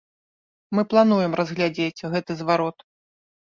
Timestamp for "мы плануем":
0.77-1.37